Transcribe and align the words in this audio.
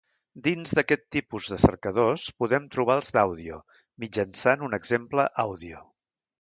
Dins 0.45 0.71
d'aquest 0.77 1.03
tipus 1.15 1.49
de 1.55 1.59
cercadors 1.65 2.25
podem 2.45 2.67
trobar 2.77 2.97
els 3.03 3.13
d'àudio 3.19 3.61
mitjançant 4.07 4.67
un 4.71 4.77
exemple 4.83 5.31
àudio. 5.49 5.89